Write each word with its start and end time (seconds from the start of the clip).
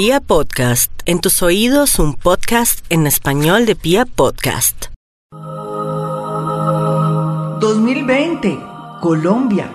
Pia 0.00 0.20
Podcast, 0.20 0.92
en 1.06 1.18
tus 1.18 1.42
oídos 1.42 1.98
un 1.98 2.14
podcast 2.14 2.86
en 2.88 3.08
español 3.08 3.66
de 3.66 3.74
Pia 3.74 4.06
Podcast. 4.06 4.92
2020, 7.58 8.60
Colombia. 9.00 9.72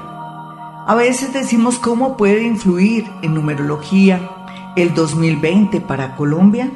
A 0.88 0.96
veces 0.96 1.33
decimos 1.33 1.78
cómo 1.78 2.15
puede 2.15 2.44
influir 2.44 3.04
en 3.21 3.33
numerología 3.33 4.31
el 4.78 4.94
2020 4.94 5.82
para 5.82 6.16
Colombia. 6.16 6.71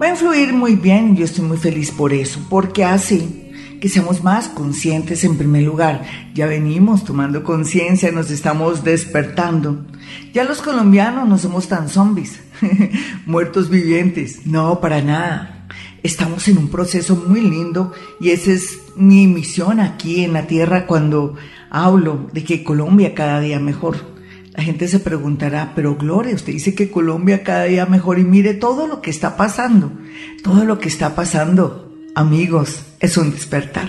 Va 0.00 0.06
a 0.06 0.10
influir 0.10 0.52
muy 0.52 0.76
bien, 0.76 1.16
yo 1.16 1.24
estoy 1.24 1.44
muy 1.44 1.56
feliz 1.56 1.90
por 1.90 2.12
eso, 2.12 2.38
porque 2.48 2.84
hace 2.84 3.50
que 3.80 3.88
seamos 3.88 4.22
más 4.22 4.48
conscientes 4.48 5.24
en 5.24 5.36
primer 5.36 5.64
lugar. 5.64 6.04
Ya 6.34 6.46
venimos 6.46 7.04
tomando 7.04 7.42
conciencia, 7.42 8.12
nos 8.12 8.30
estamos 8.30 8.84
despertando. 8.84 9.86
Ya 10.32 10.44
los 10.44 10.62
colombianos 10.62 11.28
no 11.28 11.36
somos 11.36 11.66
tan 11.66 11.88
zombies, 11.88 12.38
muertos 13.26 13.70
vivientes, 13.70 14.46
no, 14.46 14.80
para 14.80 15.02
nada. 15.02 15.68
Estamos 16.02 16.48
en 16.48 16.58
un 16.58 16.68
proceso 16.68 17.14
muy 17.14 17.40
lindo 17.42 17.92
y 18.20 18.30
esa 18.30 18.52
es 18.52 18.78
mi 18.96 19.26
misión 19.26 19.80
aquí 19.80 20.24
en 20.24 20.32
la 20.32 20.46
tierra 20.46 20.86
cuando 20.86 21.36
hablo 21.70 22.28
de 22.32 22.42
que 22.44 22.64
Colombia 22.64 23.14
cada 23.14 23.40
día 23.40 23.60
mejor. 23.60 23.96
La 24.52 24.62
gente 24.62 24.88
se 24.88 24.98
preguntará, 24.98 25.72
pero 25.76 25.96
Gloria, 25.96 26.34
usted 26.34 26.52
dice 26.52 26.74
que 26.74 26.90
Colombia 26.90 27.42
cada 27.44 27.64
día 27.64 27.86
mejor 27.86 28.18
y 28.18 28.24
mire 28.24 28.54
todo 28.54 28.86
lo 28.86 29.00
que 29.00 29.10
está 29.10 29.36
pasando, 29.36 29.92
todo 30.42 30.64
lo 30.64 30.78
que 30.78 30.88
está 30.88 31.14
pasando 31.14 31.90
Amigos, 32.14 32.82
es 32.98 33.16
un 33.16 33.30
despertar. 33.30 33.88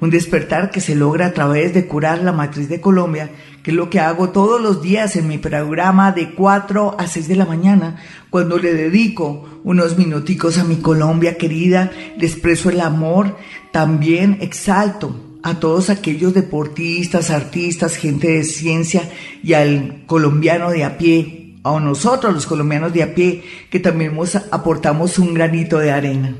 Un 0.00 0.10
despertar 0.10 0.70
que 0.70 0.80
se 0.80 0.94
logra 0.94 1.26
a 1.26 1.32
través 1.32 1.74
de 1.74 1.86
curar 1.86 2.22
la 2.22 2.32
matriz 2.32 2.68
de 2.68 2.80
Colombia, 2.80 3.30
que 3.62 3.72
es 3.72 3.76
lo 3.76 3.90
que 3.90 4.00
hago 4.00 4.30
todos 4.30 4.60
los 4.60 4.80
días 4.80 5.16
en 5.16 5.26
mi 5.26 5.38
programa 5.38 6.12
de 6.12 6.34
4 6.34 6.96
a 6.98 7.06
6 7.06 7.28
de 7.28 7.36
la 7.36 7.46
mañana, 7.46 7.96
cuando 8.30 8.58
le 8.58 8.74
dedico 8.74 9.60
unos 9.64 9.98
minuticos 9.98 10.58
a 10.58 10.64
mi 10.64 10.76
Colombia 10.76 11.36
querida, 11.36 11.90
le 12.16 12.26
expreso 12.26 12.70
el 12.70 12.80
amor, 12.80 13.36
también 13.72 14.38
exalto 14.40 15.28
a 15.42 15.60
todos 15.60 15.90
aquellos 15.90 16.34
deportistas, 16.34 17.30
artistas, 17.30 17.96
gente 17.96 18.28
de 18.28 18.44
ciencia 18.44 19.02
y 19.42 19.54
al 19.54 20.04
colombiano 20.06 20.70
de 20.70 20.84
a 20.84 20.98
pie, 20.98 21.56
a 21.64 21.78
nosotros 21.80 22.34
los 22.34 22.46
colombianos 22.46 22.92
de 22.92 23.02
a 23.02 23.14
pie, 23.14 23.42
que 23.70 23.80
también 23.80 24.16
aportamos 24.50 25.18
un 25.18 25.34
granito 25.34 25.78
de 25.78 25.90
arena. 25.90 26.36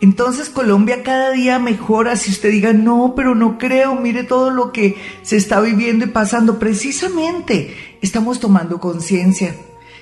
Entonces 0.00 0.48
Colombia 0.48 1.02
cada 1.02 1.32
día 1.32 1.58
mejora 1.58 2.16
si 2.16 2.30
usted 2.30 2.50
diga, 2.50 2.72
no, 2.72 3.14
pero 3.16 3.34
no 3.34 3.58
creo, 3.58 3.96
mire 3.96 4.22
todo 4.22 4.50
lo 4.50 4.70
que 4.72 4.96
se 5.22 5.36
está 5.36 5.60
viviendo 5.60 6.04
y 6.04 6.08
pasando. 6.08 6.58
Precisamente 6.58 7.74
estamos 8.00 8.38
tomando 8.38 8.78
conciencia. 8.78 9.54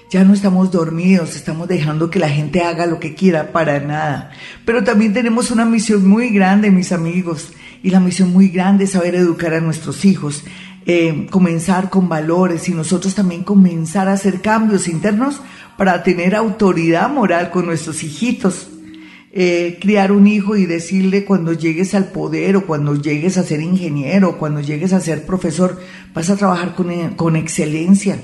Ya 0.09 0.23
no 0.23 0.35
estamos 0.35 0.71
dormidos, 0.71 1.35
estamos 1.35 1.67
dejando 1.67 2.11
que 2.11 2.21
la 2.21 2.29
gente 2.29 2.63
haga 2.63 2.87
lo 2.87 3.01
que 3.01 3.15
quiera 3.15 3.53
para 3.53 3.81
nada. 3.81 4.31
Pero 4.65 4.85
también 4.85 5.13
tenemos 5.13 5.51
una 5.51 5.65
misión 5.65 6.07
muy 6.07 6.29
grande, 6.29 6.71
mis 6.71 6.93
amigos. 6.93 7.53
Y 7.83 7.91
la 7.91 7.99
misión 7.99 8.33
muy 8.33 8.49
grande 8.49 8.85
es 8.85 8.91
saber 8.91 9.17
educar 9.17 9.55
a 9.55 9.61
nuestros 9.61 10.05
hijos, 10.05 10.45
eh, 10.87 11.27
comenzar 11.31 11.91
con 11.91 12.09
valores 12.09 12.69
y 12.69 12.73
nosotros 12.73 13.15
también 13.15 13.43
comenzar 13.43 14.09
a 14.09 14.13
hacer 14.13 14.43
cambios 14.43 14.87
internos 14.87 15.41
para 15.77 16.03
tener 16.03 16.37
autoridad 16.37 17.11
moral 17.11 17.51
con 17.51 17.67
nuestros 17.67 18.05
hijitos 18.05 18.69
eh, 19.39 19.77
criar 19.83 20.13
un 20.13 20.27
hijo 20.27 20.57
y 20.57 20.65
decirle 20.65 21.27
cuando 21.27 21.53
llegues 21.53 21.95
al 21.95 22.07
poder 22.07 22.57
o 22.57 22.67
cuando 22.67 22.95
llegues 22.95 23.37
a 23.37 23.43
ser 23.43 23.61
ingeniero 23.61 24.31
o 24.31 24.39
cuando 24.39 24.63
llegues 24.63 24.95
a 24.95 25.01
ser 25.01 25.27
profesor, 25.27 25.79
vas 26.15 26.31
a 26.31 26.37
trabajar 26.37 26.75
con, 26.75 26.91
eh, 26.91 27.13
con 27.17 27.37
excelencia. 27.37 28.19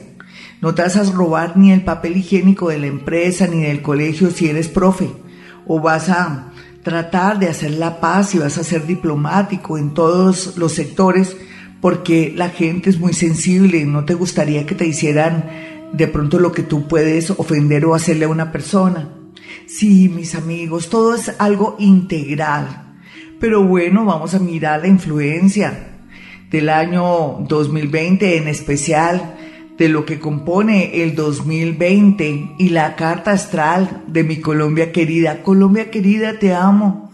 No 0.62 0.74
te 0.74 0.80
vas 0.80 0.96
a 0.96 1.02
robar 1.12 1.58
ni 1.58 1.70
el 1.70 1.84
papel 1.84 2.16
higiénico 2.16 2.70
de 2.70 2.78
la 2.78 2.86
empresa 2.86 3.46
ni 3.46 3.60
del 3.60 3.82
colegio 3.82 4.30
si 4.30 4.48
eres 4.48 4.68
profe. 4.68 5.10
O 5.66 5.82
vas 5.82 6.08
a 6.08 6.50
tratar 6.82 7.38
de 7.38 7.50
hacer 7.50 7.72
la 7.72 8.00
paz 8.00 8.34
y 8.34 8.38
vas 8.38 8.56
a 8.56 8.64
ser 8.64 8.86
diplomático 8.86 9.76
en 9.76 9.92
todos 9.92 10.56
los 10.56 10.72
sectores 10.72 11.36
porque 11.82 12.32
la 12.34 12.48
gente 12.48 12.88
es 12.88 12.98
muy 12.98 13.12
sensible 13.12 13.76
y 13.76 13.84
no 13.84 14.06
te 14.06 14.14
gustaría 14.14 14.64
que 14.64 14.74
te 14.74 14.86
hicieran 14.86 15.50
de 15.92 16.08
pronto 16.08 16.38
lo 16.38 16.52
que 16.52 16.62
tú 16.62 16.88
puedes 16.88 17.28
ofender 17.32 17.84
o 17.84 17.94
hacerle 17.94 18.24
a 18.24 18.30
una 18.30 18.50
persona. 18.50 19.21
Sí, 19.66 20.08
mis 20.08 20.34
amigos, 20.34 20.88
todo 20.88 21.14
es 21.14 21.34
algo 21.38 21.76
integral. 21.78 22.94
Pero 23.40 23.64
bueno, 23.64 24.04
vamos 24.04 24.34
a 24.34 24.38
mirar 24.38 24.82
la 24.82 24.88
influencia 24.88 25.88
del 26.50 26.68
año 26.68 27.38
2020 27.48 28.36
en 28.36 28.48
especial, 28.48 29.36
de 29.78 29.88
lo 29.88 30.04
que 30.04 30.20
compone 30.20 31.02
el 31.02 31.14
2020 31.14 32.56
y 32.58 32.68
la 32.68 32.94
carta 32.94 33.32
astral 33.32 34.04
de 34.06 34.22
mi 34.22 34.36
Colombia 34.36 34.92
querida. 34.92 35.42
Colombia 35.42 35.90
querida, 35.90 36.38
te 36.38 36.54
amo, 36.54 37.10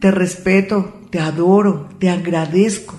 te 0.00 0.10
respeto, 0.10 1.00
te 1.10 1.20
adoro, 1.20 1.88
te 2.00 2.10
agradezco. 2.10 2.96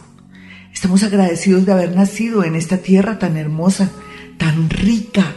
Estamos 0.72 1.04
agradecidos 1.04 1.66
de 1.66 1.74
haber 1.74 1.96
nacido 1.96 2.44
en 2.44 2.56
esta 2.56 2.78
tierra 2.78 3.18
tan 3.18 3.38
hermosa, 3.38 3.92
tan 4.38 4.70
rica, 4.70 5.34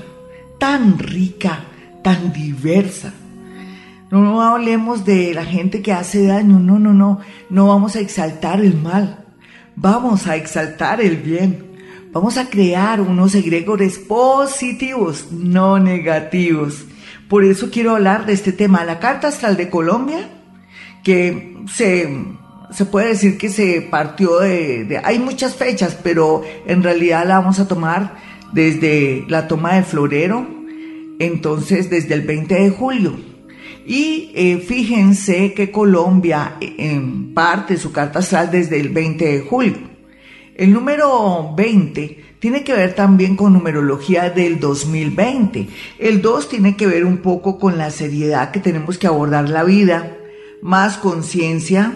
tan 0.58 0.98
rica, 0.98 1.64
tan 2.08 2.32
diversa. 2.32 3.12
No, 4.10 4.41
hablemos 4.41 5.04
de 5.04 5.34
la 5.34 5.44
gente 5.44 5.82
que 5.82 5.92
hace 5.92 6.26
daño, 6.26 6.58
no, 6.58 6.78
no, 6.78 6.94
no, 6.94 7.20
no 7.50 7.69
vamos 7.69 7.96
a 7.96 8.00
exaltar 8.00 8.62
el 8.62 8.80
mal, 8.80 9.26
vamos 9.76 10.26
a 10.26 10.34
exaltar 10.34 11.02
el 11.02 11.19
bien, 11.19 11.66
vamos 12.10 12.38
a 12.38 12.48
crear 12.48 13.02
unos 13.02 13.34
egregores 13.34 13.98
positivos, 13.98 15.30
no 15.30 15.78
negativos. 15.78 16.86
Por 17.28 17.44
eso 17.44 17.69
quiero 17.70 17.94
hablar 17.94 18.25
de 18.25 18.32
este 18.32 18.52
tema, 18.52 18.86
la 18.86 19.00
Carta 19.00 19.28
Astral 19.28 19.58
de 19.58 19.69
Colombia, 19.69 20.30
que 21.04 21.58
se, 21.70 22.08
se 22.70 22.86
puede 22.86 23.08
decir 23.08 23.36
que 23.36 23.50
se 23.50 23.82
partió 23.82 24.38
de, 24.38 24.84
de, 24.84 24.96
Hay 25.04 25.19
muchas 25.19 25.56
fechas, 25.56 25.98
pero 26.02 26.42
en 26.66 26.82
realidad 26.82 27.26
la 27.26 27.38
vamos 27.38 27.58
a 27.60 27.69
tomar 27.69 28.16
desde 28.52 29.26
la 29.28 29.46
toma 29.46 29.75
de 29.75 29.82
Florero, 29.82 30.57
entonces 31.18 31.90
desde 31.90 32.14
el 32.14 32.22
20 32.22 32.54
de 32.54 32.70
julio 32.70 33.28
y 33.88 34.32
eh, 34.34 34.58
fíjense 34.58 35.54
que 35.54 35.72
Colombia 35.72 36.58
eh, 36.60 36.74
en 36.76 37.32
parte 37.32 37.78
su 37.78 37.90
carta 37.90 38.18
astral 38.18 38.50
desde 38.50 38.78
el 38.78 38.90
20 38.90 39.24
de 39.24 39.40
julio. 39.40 39.78
El 40.54 40.74
número 40.74 41.54
20 41.56 42.24
tiene 42.38 42.64
que 42.64 42.74
ver 42.74 42.94
también 42.94 43.34
con 43.34 43.54
numerología 43.54 44.28
del 44.28 44.60
2020. 44.60 45.68
El 45.98 46.20
2 46.20 46.48
tiene 46.50 46.76
que 46.76 46.86
ver 46.86 47.06
un 47.06 47.18
poco 47.18 47.58
con 47.58 47.78
la 47.78 47.90
seriedad 47.90 48.50
que 48.50 48.60
tenemos 48.60 48.98
que 48.98 49.06
abordar 49.06 49.48
la 49.48 49.64
vida, 49.64 50.18
más 50.60 50.98
conciencia, 50.98 51.94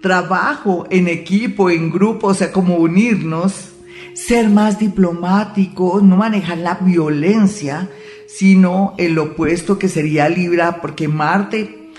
trabajo 0.00 0.86
en 0.90 1.08
equipo, 1.08 1.70
en 1.70 1.90
grupo, 1.90 2.28
o 2.28 2.34
sea, 2.34 2.52
como 2.52 2.76
unirnos, 2.76 3.72
ser 4.14 4.48
más 4.48 4.78
diplomáticos, 4.78 6.04
no 6.04 6.16
manejar 6.16 6.58
la 6.58 6.74
violencia, 6.74 7.88
sino 8.28 8.94
el 8.98 9.18
opuesto 9.18 9.78
que 9.78 9.88
sería 9.88 10.28
Libra, 10.28 10.80
porque 10.80 11.08
Marte 11.08 11.90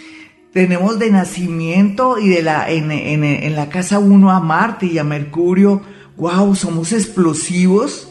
tenemos 0.54 0.98
de 0.98 1.12
nacimiento 1.12 2.18
y 2.18 2.30
de 2.30 2.42
la, 2.42 2.70
en, 2.72 2.92
en 2.92 3.56
la 3.56 3.70
casa 3.70 4.00
1 4.00 4.32
a 4.32 4.40
Marte 4.40 4.88
y 4.88 4.98
a 4.98 5.04
Mercurio, 5.04 5.82
wow, 6.18 6.56
somos 6.56 6.94
explosivos, 6.94 8.10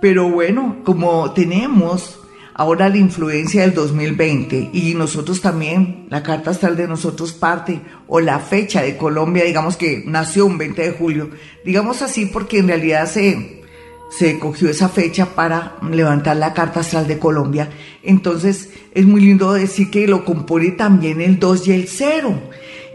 pero 0.00 0.28
bueno, 0.28 0.82
como 0.84 1.32
tenemos 1.32 2.18
ahora 2.58 2.88
la 2.88 2.96
influencia 2.96 3.62
del 3.62 3.74
2020 3.74 4.70
y 4.72 4.94
nosotros 4.94 5.42
también, 5.42 6.06
la 6.08 6.22
carta 6.22 6.50
astral 6.50 6.76
de 6.76 6.88
nosotros 6.88 7.32
parte, 7.32 7.82
o 8.08 8.20
la 8.20 8.38
fecha 8.38 8.82
de 8.82 8.96
Colombia, 8.96 9.44
digamos 9.44 9.76
que 9.76 10.02
nació 10.06 10.46
un 10.46 10.56
20 10.56 10.82
de 10.82 10.92
julio, 10.92 11.30
digamos 11.64 12.02
así 12.02 12.26
porque 12.26 12.58
en 12.58 12.68
realidad 12.68 13.06
se 13.06 13.62
se 14.10 14.38
cogió 14.38 14.70
esa 14.70 14.88
fecha 14.88 15.34
para 15.34 15.76
levantar 15.90 16.36
la 16.36 16.54
Carta 16.54 16.80
Astral 16.80 17.06
de 17.06 17.18
Colombia. 17.18 17.70
Entonces 18.02 18.70
es 18.94 19.06
muy 19.06 19.20
lindo 19.20 19.52
decir 19.52 19.90
que 19.90 20.06
lo 20.06 20.24
compone 20.24 20.70
también 20.70 21.20
el 21.20 21.38
2 21.38 21.68
y 21.68 21.72
el 21.72 21.88
0. 21.88 22.40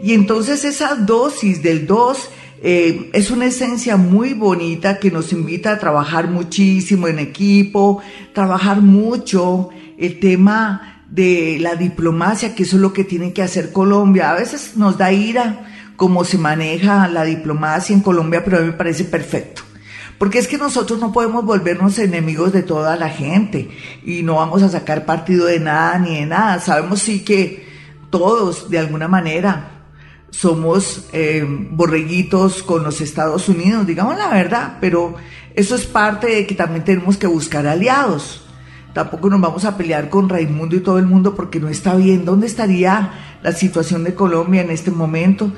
Y 0.02 0.14
entonces 0.14 0.64
esa 0.64 0.94
dosis 0.96 1.62
del 1.62 1.86
2 1.86 2.30
eh, 2.64 3.10
es 3.12 3.30
una 3.30 3.46
esencia 3.46 3.96
muy 3.96 4.34
bonita 4.34 4.98
que 4.98 5.10
nos 5.10 5.32
invita 5.32 5.72
a 5.72 5.78
trabajar 5.78 6.28
muchísimo 6.28 7.08
en 7.08 7.18
equipo, 7.18 8.00
trabajar 8.32 8.80
mucho 8.80 9.68
el 9.98 10.18
tema 10.18 11.04
de 11.10 11.58
la 11.60 11.74
diplomacia, 11.74 12.54
que 12.54 12.62
eso 12.62 12.76
es 12.76 12.82
lo 12.82 12.92
que 12.92 13.04
tiene 13.04 13.32
que 13.32 13.42
hacer 13.42 13.72
Colombia. 13.72 14.30
A 14.30 14.34
veces 14.34 14.76
nos 14.76 14.96
da 14.96 15.12
ira 15.12 15.92
cómo 15.96 16.24
se 16.24 16.38
maneja 16.38 17.06
la 17.08 17.24
diplomacia 17.24 17.94
en 17.94 18.00
Colombia, 18.00 18.44
pero 18.44 18.56
a 18.56 18.60
mí 18.60 18.66
me 18.66 18.72
parece 18.72 19.04
perfecto. 19.04 19.62
Porque 20.22 20.38
es 20.38 20.46
que 20.46 20.56
nosotros 20.56 21.00
no 21.00 21.10
podemos 21.10 21.44
volvernos 21.44 21.98
enemigos 21.98 22.52
de 22.52 22.62
toda 22.62 22.94
la 22.94 23.08
gente 23.08 23.68
y 24.06 24.22
no 24.22 24.36
vamos 24.36 24.62
a 24.62 24.68
sacar 24.68 25.04
partido 25.04 25.46
de 25.46 25.58
nada 25.58 25.98
ni 25.98 26.14
de 26.14 26.26
nada. 26.26 26.60
Sabemos 26.60 27.00
sí 27.00 27.24
que 27.24 27.66
todos, 28.08 28.70
de 28.70 28.78
alguna 28.78 29.08
manera, 29.08 29.82
somos 30.30 31.08
eh, 31.12 31.44
borreguitos 31.72 32.62
con 32.62 32.84
los 32.84 33.00
Estados 33.00 33.48
Unidos, 33.48 33.84
digamos 33.84 34.16
la 34.16 34.28
verdad, 34.28 34.78
pero 34.80 35.16
eso 35.56 35.74
es 35.74 35.86
parte 35.86 36.28
de 36.28 36.46
que 36.46 36.54
también 36.54 36.84
tenemos 36.84 37.16
que 37.16 37.26
buscar 37.26 37.66
aliados. 37.66 38.46
tampoco 38.92 39.28
nos 39.28 39.40
vamos 39.40 39.64
a 39.64 39.76
pelear 39.76 40.08
con 40.08 40.28
Raimundo 40.28 40.76
y 40.76 40.80
todo 40.82 41.00
el 41.00 41.06
mundo 41.06 41.34
porque 41.34 41.58
no 41.58 41.68
está 41.68 41.96
bien. 41.96 42.24
¿Dónde 42.24 42.46
estaría 42.46 43.10
la 43.42 43.50
situación 43.50 44.04
de 44.04 44.14
Colombia 44.14 44.62
en 44.62 44.70
este 44.70 44.92
momento? 44.92 45.52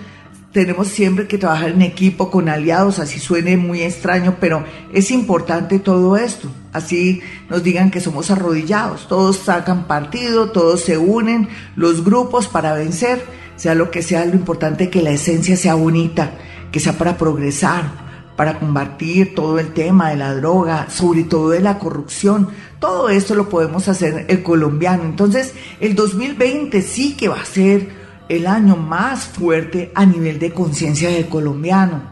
Tenemos 0.55 0.87
siempre 0.87 1.27
que 1.27 1.37
trabajar 1.37 1.71
en 1.71 1.83
equipo 1.83 2.31
con 2.31 2.49
aliados, 2.49 3.01
así 3.01 3.19
suene 3.19 3.57
muy 3.57 3.83
extraño, 3.83 4.37
pero 4.39 4.63
es 4.93 5.11
importante 5.11 5.81
todo 5.81 6.17
esto. 6.17 6.49
Así 6.73 7.23
nos 7.51 7.65
digan 7.65 7.91
que 7.91 8.01
somos 8.01 8.31
arrodillados, 8.31 9.09
todos 9.09 9.37
sacan 9.37 9.89
partido, 9.89 10.53
todos 10.53 10.83
se 10.83 10.97
unen, 10.97 11.49
los 11.75 12.05
grupos 12.05 12.47
para 12.47 12.73
vencer, 12.73 13.21
sea 13.57 13.75
lo 13.75 13.91
que 13.91 14.01
sea, 14.01 14.25
lo 14.27 14.35
importante 14.35 14.85
es 14.85 14.91
que 14.91 15.03
la 15.03 15.11
esencia 15.11 15.57
sea 15.57 15.75
bonita, 15.75 16.31
que 16.71 16.79
sea 16.79 16.93
para 16.93 17.19
progresar, 17.19 17.91
para 18.37 18.61
combatir 18.61 19.35
todo 19.35 19.59
el 19.59 19.73
tema 19.73 20.11
de 20.11 20.19
la 20.19 20.37
droga, 20.37 20.89
sobre 20.89 21.25
todo 21.25 21.51
de 21.51 21.63
la 21.63 21.81
corrupción. 21.81 22.47
Todo 22.79 23.09
esto 23.09 23.35
lo 23.35 23.49
podemos 23.49 23.89
hacer 23.89 24.27
el 24.29 24.45
colombiano. 24.45 25.03
Entonces, 25.03 25.53
el 25.81 25.97
2020 25.97 26.81
sí 26.81 27.17
que 27.17 27.27
va 27.27 27.41
a 27.41 27.45
ser 27.45 28.04
el 28.29 28.47
año 28.47 28.77
más 28.77 29.25
fuerte 29.25 29.93
a 29.95 30.07
nivel 30.07 30.39
de 30.39 30.53
conciencia 30.53 31.11
del 31.11 31.29
colombiano 31.29 32.03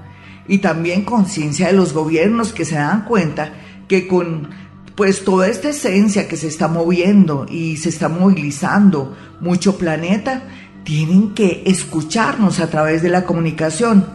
y 0.47 0.59
también 0.59 1.05
conciencia 1.05 1.69
de 1.69 1.73
los 1.73 1.93
gobiernos 1.93 2.53
que 2.53 2.65
se 2.65 2.75
dan 2.75 3.05
cuenta 3.05 3.53
que 3.89 4.07
con 4.07 4.51
pues 4.95 5.25
toda 5.25 5.49
esta 5.49 5.71
esencia 5.71 6.29
que 6.29 6.37
se 6.37 6.49
está 6.49 6.69
moviendo 6.69 7.47
y 7.49 7.77
se 7.79 7.89
está 7.89 8.09
movilizando 8.09 9.17
mucho 9.41 9.79
planeta, 9.79 10.43
tienen 10.85 11.35
que 11.35 11.63
escucharnos 11.65 12.61
a 12.61 12.69
través 12.69 13.03
de 13.03 13.09
la 13.09 13.25
comunicación. 13.25 14.07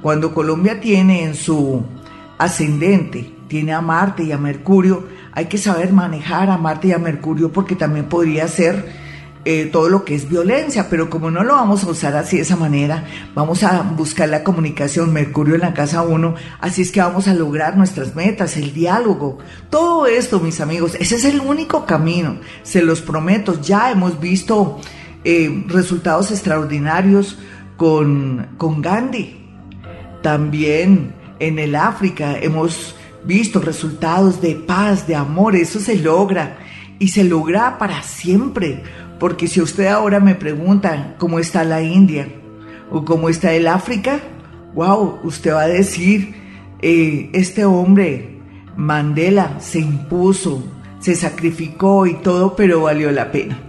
Cuando 0.00 0.32
Colombia 0.32 0.80
tiene 0.80 1.24
en 1.24 1.34
su 1.34 1.84
ascendente, 2.38 3.34
tiene 3.46 3.72
a 3.72 3.80
Marte 3.82 4.24
y 4.24 4.32
a 4.32 4.38
Mercurio, 4.38 5.06
hay 5.32 5.46
que 5.46 5.58
saber 5.58 5.92
manejar 5.92 6.50
a 6.50 6.56
Marte 6.56 6.88
y 6.88 6.92
a 6.92 6.98
Mercurio 6.98 7.52
porque 7.52 7.76
también 7.76 8.06
podría 8.06 8.48
ser 8.48 9.01
eh, 9.44 9.68
todo 9.72 9.88
lo 9.88 10.04
que 10.04 10.14
es 10.14 10.28
violencia, 10.28 10.88
pero 10.88 11.10
como 11.10 11.30
no 11.30 11.42
lo 11.42 11.54
vamos 11.54 11.82
a 11.82 11.90
usar 11.90 12.14
así 12.14 12.36
de 12.36 12.42
esa 12.42 12.56
manera, 12.56 13.04
vamos 13.34 13.64
a 13.64 13.82
buscar 13.82 14.28
la 14.28 14.44
comunicación, 14.44 15.12
Mercurio 15.12 15.56
en 15.56 15.62
la 15.62 15.74
casa 15.74 16.02
1, 16.02 16.34
así 16.60 16.82
es 16.82 16.92
que 16.92 17.00
vamos 17.00 17.26
a 17.26 17.34
lograr 17.34 17.76
nuestras 17.76 18.14
metas, 18.14 18.56
el 18.56 18.72
diálogo, 18.72 19.38
todo 19.68 20.06
esto, 20.06 20.38
mis 20.38 20.60
amigos, 20.60 20.96
ese 21.00 21.16
es 21.16 21.24
el 21.24 21.40
único 21.40 21.86
camino, 21.86 22.36
se 22.62 22.82
los 22.82 23.00
prometo, 23.00 23.60
ya 23.60 23.90
hemos 23.90 24.20
visto 24.20 24.80
eh, 25.24 25.64
resultados 25.66 26.30
extraordinarios 26.30 27.36
con, 27.76 28.48
con 28.58 28.80
Gandhi, 28.80 29.40
también 30.22 31.14
en 31.40 31.58
el 31.58 31.74
África 31.74 32.38
hemos 32.40 32.94
visto 33.24 33.60
resultados 33.60 34.40
de 34.40 34.54
paz, 34.54 35.06
de 35.06 35.16
amor, 35.16 35.56
eso 35.56 35.80
se 35.80 35.96
logra 35.96 36.58
y 36.98 37.08
se 37.08 37.24
logra 37.24 37.78
para 37.78 38.02
siempre, 38.04 38.82
porque 39.22 39.46
si 39.46 39.60
usted 39.60 39.86
ahora 39.86 40.18
me 40.18 40.34
pregunta 40.34 41.14
cómo 41.16 41.38
está 41.38 41.62
la 41.62 41.80
India 41.80 42.26
o 42.90 43.04
cómo 43.04 43.28
está 43.28 43.52
el 43.52 43.68
África, 43.68 44.18
wow, 44.74 45.20
usted 45.22 45.52
va 45.52 45.60
a 45.60 45.68
decir, 45.68 46.34
eh, 46.80 47.30
este 47.32 47.64
hombre, 47.64 48.40
Mandela, 48.76 49.60
se 49.60 49.78
impuso, 49.78 50.64
se 50.98 51.14
sacrificó 51.14 52.04
y 52.08 52.14
todo, 52.14 52.56
pero 52.56 52.80
valió 52.80 53.12
la 53.12 53.30
pena. 53.30 53.60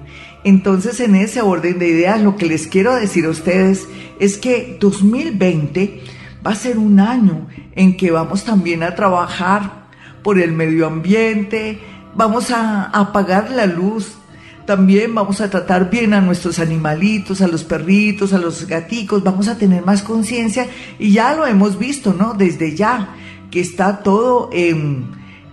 Entonces, 0.44 1.00
en 1.00 1.14
ese 1.14 1.44
orden 1.44 1.78
de 1.78 1.88
ideas, 1.88 2.20
lo 2.20 2.36
que 2.36 2.48
les 2.48 2.66
quiero 2.66 2.96
decir 2.96 3.26
a 3.26 3.30
ustedes 3.30 3.88
es 4.20 4.40
que 4.40 4.80
2020 4.80 6.02
va 6.44 6.50
a 6.50 6.56
ser 6.56 6.80
un 6.80 7.00
año 7.00 7.46
en 7.76 7.96
que 7.96 8.10
vamos 8.10 8.44
también 8.44 8.82
a 8.82 8.96
trabajar 8.96 9.86
por 10.24 10.40
el 10.40 10.52
medio 10.52 10.88
ambiente, 10.88 11.78
vamos 12.16 12.50
a 12.50 12.86
apagar 12.86 13.52
la 13.52 13.68
luz, 13.68 14.18
también 14.66 15.14
vamos 15.14 15.42
a 15.42 15.50
tratar 15.50 15.90
bien 15.90 16.14
a 16.14 16.22
nuestros 16.22 16.60
animalitos, 16.60 17.42
a 17.42 17.48
los 17.48 17.64
perritos, 17.64 18.34
a 18.34 18.38
los 18.38 18.68
gaticos, 18.68 19.24
vamos 19.24 19.48
a 19.48 19.58
tener 19.58 19.86
más 19.86 20.04
conciencia 20.04 20.68
y 21.00 21.12
ya 21.12 21.34
lo 21.34 21.46
hemos 21.46 21.78
visto, 21.78 22.14
¿no? 22.14 22.34
Desde 22.34 22.76
ya, 22.76 23.16
que 23.52 23.60
está 23.60 24.00
todo 24.04 24.50
en, 24.54 25.06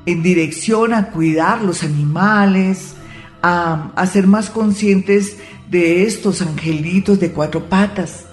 en 0.06 0.22
dirección 0.22 0.94
a 0.94 1.10
cuidar 1.10 1.62
los 1.62 1.82
animales, 1.82 2.94
a, 3.42 3.92
a 3.94 4.06
ser 4.06 4.26
más 4.26 4.50
conscientes 4.50 5.36
de 5.70 6.04
estos 6.04 6.42
angelitos 6.42 7.20
de 7.20 7.32
cuatro 7.32 7.68
patas 7.68 8.26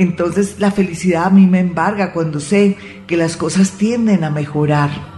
entonces 0.00 0.56
la 0.58 0.70
felicidad 0.70 1.26
a 1.26 1.30
mí 1.30 1.46
me 1.46 1.60
embarga 1.60 2.14
cuando 2.14 2.40
sé 2.40 2.78
que 3.06 3.18
las 3.18 3.36
cosas 3.36 3.72
tienden 3.72 4.24
a 4.24 4.30
mejorar. 4.30 5.09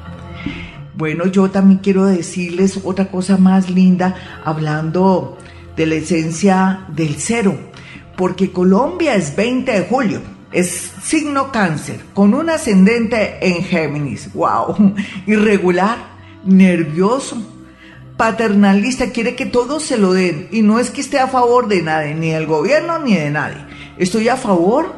Bueno, 0.94 1.27
yo 1.27 1.50
también 1.50 1.81
quiero 1.83 2.05
decirles 2.05 2.81
otra 2.85 3.11
cosa 3.11 3.39
más 3.39 3.71
linda 3.71 4.15
hablando 4.44 5.39
de 5.77 5.87
la 5.87 5.94
esencia 5.94 6.85
del 6.89 7.17
cero, 7.17 7.56
porque 8.17 8.53
Colombia 8.53 9.15
es 9.15 9.35
20 9.35 9.73
de 9.73 9.87
julio, 9.87 10.21
es 10.53 10.93
signo 11.03 11.50
cáncer, 11.50 12.00
con 12.12 12.35
un 12.35 12.50
ascendente 12.50 13.39
en 13.41 13.65
Géminis, 13.65 14.33
wow, 14.35 14.94
irregular, 15.27 15.97
nervioso, 16.44 17.39
paternalista, 18.19 19.11
quiere 19.11 19.35
que 19.35 19.47
todos 19.47 19.83
se 19.85 19.97
lo 19.97 20.12
den 20.12 20.49
y 20.53 20.61
no 20.61 20.79
es 20.79 20.91
que 20.91 21.00
esté 21.00 21.19
a 21.19 21.27
favor 21.29 21.69
de 21.69 21.81
nadie, 21.83 22.15
ni 22.15 22.31
del 22.31 22.47
gobierno 22.47 22.99
ni 22.99 23.15
de 23.15 23.31
nadie 23.31 23.67
Estoy 23.99 24.29
a 24.29 24.37
favor 24.37 24.93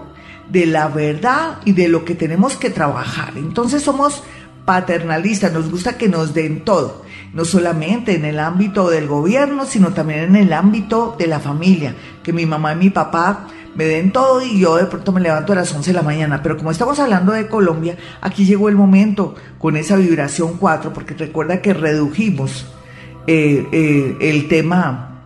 de 0.49 0.67
la 0.67 0.89
verdad 0.89 1.59
y 1.65 1.73
de 1.73 1.89
lo 1.89 2.05
que 2.05 2.15
tenemos 2.15 2.57
que 2.57 2.71
trabajar. 2.71 3.33
Entonces 3.37 3.83
somos 3.83 4.23
paternalistas, 4.65 5.53
nos 5.53 5.71
gusta 5.71 5.99
que 5.99 6.09
nos 6.09 6.35
den 6.35 6.65
todo, 6.65 7.05
no 7.33 7.45
solamente 7.45 8.15
en 8.15 8.25
el 8.25 8.39
ámbito 8.39 8.89
del 8.89 9.07
gobierno, 9.07 9.67
sino 9.67 9.93
también 9.93 10.21
en 10.21 10.37
el 10.37 10.53
ámbito 10.53 11.17
de 11.19 11.27
la 11.27 11.41
familia, 11.41 11.95
que 12.23 12.33
mi 12.33 12.47
mamá 12.47 12.73
y 12.73 12.77
mi 12.77 12.91
papá 12.91 13.49
me 13.75 13.85
den 13.85 14.13
todo 14.13 14.41
y 14.43 14.61
yo 14.61 14.77
de 14.77 14.87
pronto 14.87 15.13
me 15.13 15.21
levanto 15.21 15.53
a 15.53 15.57
las 15.57 15.75
11 15.75 15.91
de 15.91 15.95
la 15.95 16.03
mañana. 16.03 16.43
Pero 16.43 16.57
como 16.57 16.71
estamos 16.71 16.99
hablando 16.99 17.33
de 17.33 17.49
Colombia, 17.49 17.97
aquí 18.21 18.45
llegó 18.45 18.69
el 18.69 18.77
momento 18.77 19.35
con 19.59 19.77
esa 19.77 19.97
vibración 19.97 20.57
4, 20.59 20.93
porque 20.93 21.15
recuerda 21.15 21.61
que 21.61 21.75
redujimos 21.75 22.67
eh, 23.27 23.67
eh, 23.73 24.17
el 24.21 24.49
tema 24.49 25.23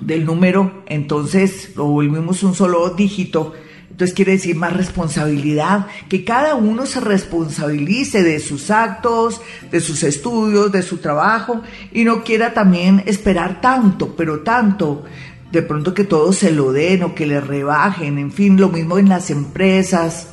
del 0.00 0.24
número, 0.24 0.82
entonces 0.86 1.74
lo 1.76 1.86
volvimos 1.86 2.42
un 2.42 2.54
solo 2.54 2.90
dígito. 2.90 3.54
Entonces 3.94 4.12
quiere 4.12 4.32
decir 4.32 4.56
más 4.56 4.72
responsabilidad, 4.72 5.86
que 6.08 6.24
cada 6.24 6.56
uno 6.56 6.84
se 6.84 6.98
responsabilice 6.98 8.24
de 8.24 8.40
sus 8.40 8.72
actos, 8.72 9.40
de 9.70 9.80
sus 9.80 10.02
estudios, 10.02 10.72
de 10.72 10.82
su 10.82 10.96
trabajo 10.98 11.62
y 11.92 12.02
no 12.02 12.24
quiera 12.24 12.52
también 12.54 13.04
esperar 13.06 13.60
tanto, 13.60 14.16
pero 14.16 14.40
tanto, 14.40 15.04
de 15.52 15.62
pronto 15.62 15.94
que 15.94 16.02
todos 16.02 16.38
se 16.38 16.50
lo 16.50 16.72
den 16.72 17.04
o 17.04 17.14
que 17.14 17.24
le 17.24 17.40
rebajen, 17.40 18.18
en 18.18 18.32
fin, 18.32 18.60
lo 18.60 18.68
mismo 18.68 18.98
en 18.98 19.08
las 19.08 19.30
empresas, 19.30 20.26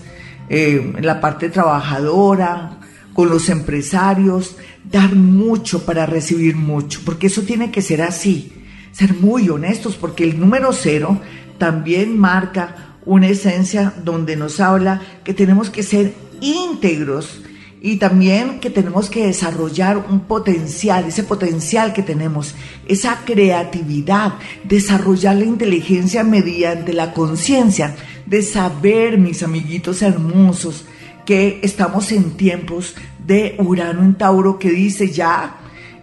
eh, 0.50 0.94
en 0.98 1.06
la 1.06 1.22
parte 1.22 1.50
trabajadora, 1.50 2.80
con 3.14 3.30
los 3.30 3.48
empresarios, 3.48 4.56
dar 4.84 5.14
mucho 5.14 5.86
para 5.86 6.08
recibir 6.08 6.56
mucho, 6.56 7.02
porque 7.06 7.28
eso 7.28 7.44
tiene 7.44 7.70
que 7.70 7.84
ser 7.84 8.02
así 8.02 8.54
ser 8.92 9.14
muy 9.14 9.50
honestos, 9.50 9.96
porque 9.96 10.24
el 10.24 10.40
número 10.40 10.74
cero 10.74 11.20
también 11.58 12.20
marca 12.20 12.91
una 13.06 13.28
esencia 13.28 13.94
donde 14.04 14.36
nos 14.36 14.60
habla 14.60 15.02
que 15.24 15.34
tenemos 15.34 15.70
que 15.70 15.84
ser 15.84 16.14
íntegros 16.42 17.42
y 17.82 17.98
también 17.98 18.60
que 18.60 18.70
tenemos 18.70 19.10
que 19.10 19.26
desarrollar 19.26 19.98
un 19.98 20.22
potencial, 20.22 21.06
ese 21.06 21.24
potencial 21.24 21.94
que 21.94 22.04
tenemos, 22.04 22.54
esa 22.88 23.22
creatividad, 23.26 24.34
desarrollar 24.64 25.36
la 25.38 25.46
inteligencia 25.46 26.24
mediante 26.24 26.94
la 26.94 27.14
conciencia 27.14 27.96
de 28.28 28.44
saber, 28.44 29.18
mis 29.18 29.42
amiguitos 29.42 30.04
hermosos, 30.04 30.86
que 31.26 31.60
estamos 31.64 32.12
en 32.12 32.32
tiempos 32.38 32.96
de 33.26 33.56
Urano 33.60 34.04
en 34.04 34.16
Tauro 34.16 34.60
que 34.60 34.70
dice 34.70 35.12
ya 35.12 35.61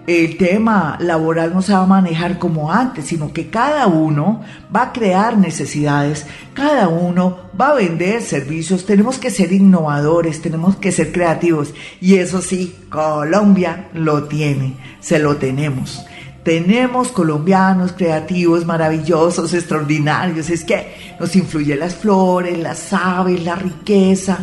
el 0.09 0.39
tema 0.39 0.97
laboral 1.01 1.53
no 1.53 1.61
se 1.61 1.75
va 1.75 1.83
a 1.83 1.87
manejar 1.87 2.39
como 2.39 2.73
antes, 2.73 3.05
sino 3.05 3.31
que 3.31 3.51
cada 3.51 3.87
uno 3.89 4.41
va 4.75 4.85
a 4.85 4.93
crear 4.93 5.37
necesidades, 5.37 6.25
cada 6.55 6.89
uno 6.89 7.51
va 7.61 7.69
a 7.69 7.75
vender 7.75 8.23
servicios, 8.23 8.87
tenemos 8.87 9.19
que 9.19 9.31
ser 9.31 9.53
innovadores, 9.53 10.41
tenemos 10.41 10.77
que 10.77 10.93
ser 10.93 11.13
creativos. 11.13 11.75
Y 12.01 12.15
eso 12.15 12.41
sí, 12.41 12.75
Colombia 12.89 13.91
lo 13.93 14.25
tiene, 14.25 14.79
se 15.01 15.19
lo 15.19 15.37
tenemos. 15.37 16.03
Tenemos 16.43 17.09
colombianos 17.09 17.93
creativos, 17.93 18.65
maravillosos, 18.65 19.53
extraordinarios, 19.53 20.49
es 20.49 20.65
que 20.65 21.17
nos 21.21 21.37
influye 21.37 21.77
las 21.77 21.95
flores, 21.95 22.57
las 22.57 22.95
aves, 22.95 23.45
la 23.45 23.57
riqueza, 23.57 24.39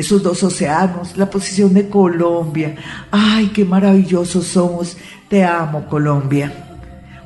esos 0.00 0.22
dos 0.22 0.42
océanos, 0.42 1.16
la 1.16 1.30
posición 1.30 1.72
de 1.74 1.88
Colombia. 1.88 2.74
Ay, 3.10 3.48
qué 3.48 3.64
maravillosos 3.64 4.46
somos. 4.46 4.96
Te 5.28 5.44
amo, 5.44 5.86
Colombia. 5.86 6.66